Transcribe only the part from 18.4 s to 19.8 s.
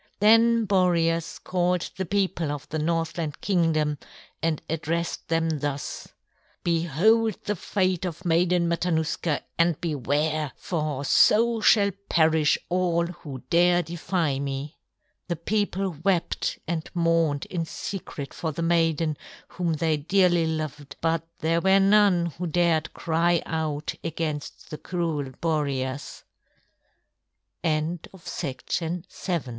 the maiden whom